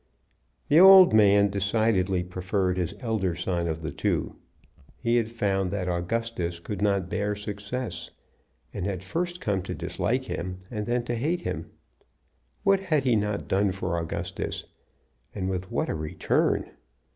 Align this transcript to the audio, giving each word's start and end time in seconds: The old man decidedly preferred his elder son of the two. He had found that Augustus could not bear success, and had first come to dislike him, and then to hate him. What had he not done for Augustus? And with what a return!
The 0.67 0.79
old 0.79 1.13
man 1.13 1.51
decidedly 1.51 2.23
preferred 2.23 2.79
his 2.79 2.95
elder 3.01 3.35
son 3.35 3.67
of 3.67 3.83
the 3.83 3.91
two. 3.91 4.35
He 4.97 5.17
had 5.17 5.29
found 5.29 5.69
that 5.69 5.87
Augustus 5.87 6.59
could 6.59 6.81
not 6.81 7.07
bear 7.07 7.35
success, 7.35 8.09
and 8.73 8.87
had 8.87 9.03
first 9.03 9.39
come 9.39 9.61
to 9.61 9.75
dislike 9.75 10.23
him, 10.23 10.57
and 10.71 10.87
then 10.87 11.03
to 11.03 11.13
hate 11.13 11.41
him. 11.41 11.69
What 12.63 12.79
had 12.79 13.03
he 13.03 13.15
not 13.15 13.47
done 13.47 13.71
for 13.73 13.95
Augustus? 13.99 14.65
And 15.35 15.51
with 15.51 15.69
what 15.71 15.87
a 15.87 15.93
return! 15.93 16.71